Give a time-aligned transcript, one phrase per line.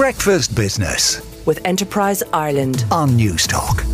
[0.00, 3.84] Breakfast Business with Enterprise Ireland on Newstalk.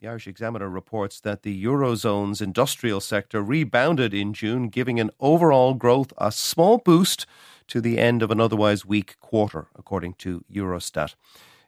[0.00, 5.74] The Irish Examiner reports that the Eurozone's industrial sector rebounded in June, giving an overall
[5.74, 7.26] growth a small boost
[7.66, 11.16] to the end of an otherwise weak quarter, according to Eurostat.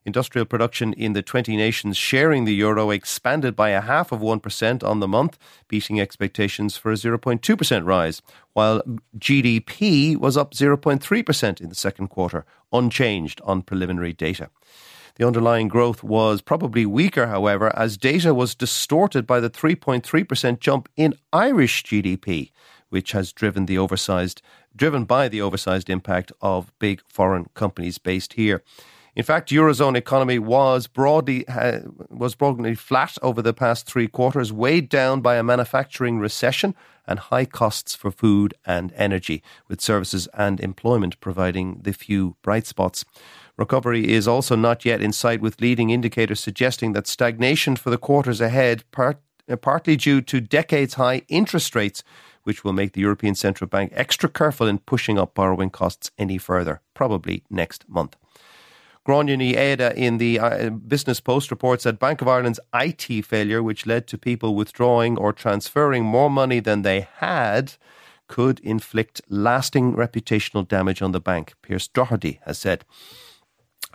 [0.06, 4.84] Industrial production in the 20 nations sharing the euro expanded by a half of 1%
[4.84, 8.20] on the month, beating expectations for a 0.2% rise,
[8.52, 8.82] while
[9.18, 14.50] GDP was up 0.3% in the second quarter, unchanged on preliminary data.
[15.16, 20.88] The underlying growth was probably weaker, however, as data was distorted by the 3.3% jump
[20.96, 22.50] in Irish GDP,
[22.90, 24.42] which has driven the oversized
[24.76, 28.62] driven by the oversized impact of big foreign companies based here.
[29.16, 34.52] In fact, eurozone economy was broadly uh, was broadly flat over the past three quarters,
[34.52, 36.74] weighed down by a manufacturing recession
[37.06, 42.66] and high costs for food and energy, with services and employment providing the few bright
[42.66, 43.04] spots.
[43.56, 47.98] Recovery is also not yet in sight, with leading indicators suggesting that stagnation for the
[47.98, 52.02] quarters ahead, part, uh, partly due to decades high interest rates,
[52.42, 56.36] which will make the European Central Bank extra careful in pushing up borrowing costs any
[56.36, 58.16] further, probably next month.
[59.06, 63.86] Gráinne Ní in the uh, Business Post reports that Bank of Ireland's IT failure, which
[63.86, 67.74] led to people withdrawing or transferring more money than they had,
[68.28, 72.84] could inflict lasting reputational damage on the bank, Pearse Doherty has said.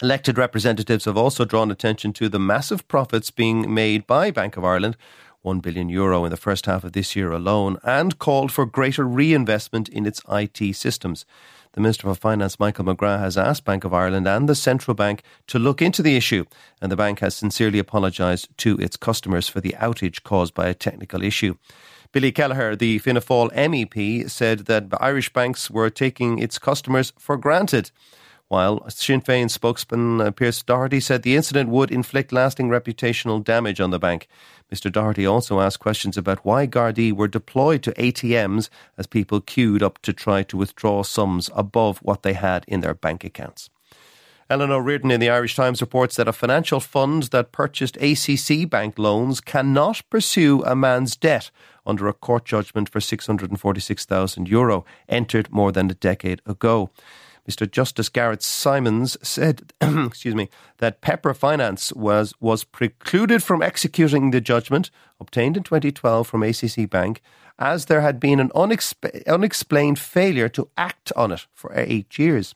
[0.02, 4.64] Elected representatives have also drawn attention to the massive profits being made by Bank of
[4.64, 4.96] Ireland
[5.42, 9.08] 1 billion euro in the first half of this year alone and called for greater
[9.08, 11.26] reinvestment in its IT systems.
[11.73, 15.22] The Minister for Finance, Michael McGrath, has asked Bank of Ireland and the Central Bank
[15.48, 16.46] to look into the issue,
[16.81, 20.73] and the bank has sincerely apologised to its customers for the outage caused by a
[20.73, 21.56] technical issue.
[22.12, 27.38] Billy Kelleher, the Fianna Fáil MEP, said that Irish banks were taking its customers for
[27.38, 27.92] granted
[28.50, 33.91] while Sinn Féin spokesman Pearse Doherty said the incident would inflict lasting reputational damage on
[33.91, 34.28] the bank.
[34.73, 34.91] Mr.
[34.91, 40.00] Doherty also asked questions about why Gardaí were deployed to ATMs as people queued up
[40.01, 43.69] to try to withdraw sums above what they had in their bank accounts.
[44.50, 48.97] Eleanor Reardon in the Irish Times reports that a financial fund that purchased ACC bank
[48.97, 51.51] loans cannot pursue a man's debt
[51.85, 56.90] under a court judgment for 646,000 euro entered more than a decade ago.
[57.50, 57.70] Mr.
[57.70, 64.40] Justice Garrett Simons said, excuse me, that Pepper Finance was was precluded from executing the
[64.40, 67.22] judgment obtained in 2012 from ACC Bank
[67.58, 72.54] as there had been an unexp- unexplained failure to act on it for eight years.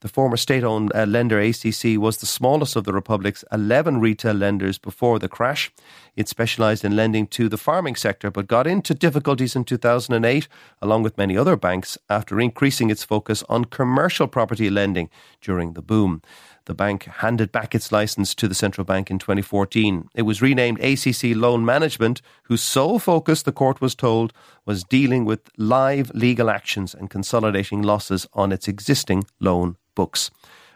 [0.00, 4.34] The former state owned uh, lender ACC was the smallest of the Republic's 11 retail
[4.34, 5.72] lenders before the crash.
[6.16, 10.48] It specialised in lending to the farming sector but got into difficulties in 2008,
[10.82, 15.08] along with many other banks, after increasing its focus on commercial property lending
[15.40, 16.22] during the boom.
[16.66, 20.08] The bank handed back its license to the central bank in 2014.
[20.14, 24.32] It was renamed ACC Loan Management, whose sole focus, the court was told,
[24.64, 30.30] was dealing with live legal actions and consolidating losses on its existing loan books.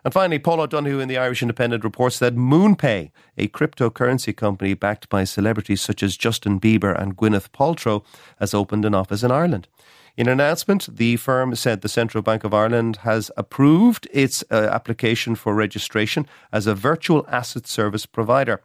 [0.04, 5.08] And finally, Paul O'Donoghue in the Irish Independent reports that MoonPay, a cryptocurrency company backed
[5.08, 8.04] by celebrities such as Justin Bieber and Gwyneth Paltrow,
[8.38, 9.68] has opened an office in Ireland.
[10.16, 14.68] In an announcement, the firm said the Central Bank of Ireland has approved its uh,
[14.72, 18.60] application for registration as a virtual asset service provider.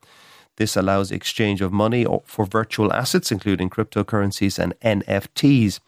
[0.58, 5.80] This allows exchange of money for virtual assets, including cryptocurrencies and NFTs.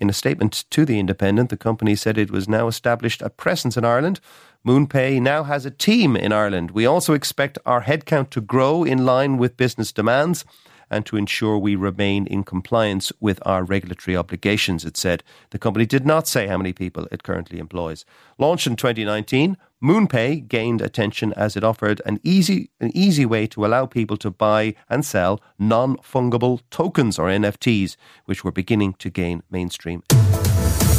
[0.00, 3.76] In a statement to The Independent, the company said it was now established a presence
[3.76, 4.20] in Ireland.
[4.64, 6.70] MoonPay now has a team in Ireland.
[6.70, 10.44] We also expect our headcount to grow in line with business demands
[10.90, 15.22] and to ensure we remain in compliance with our regulatory obligations, it said.
[15.50, 18.04] The company did not say how many people it currently employs.
[18.38, 23.64] Launched in 2019, MoonPay gained attention as it offered an easy, an easy way to
[23.64, 29.10] allow people to buy and sell non fungible tokens or NFTs, which were beginning to
[29.10, 30.02] gain mainstream.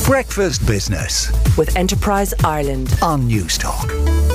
[0.05, 4.28] Breakfast Business with Enterprise Ireland on Newstalk.